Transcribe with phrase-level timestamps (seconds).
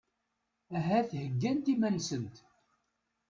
[0.77, 2.35] Ahat heggant iman-nsent.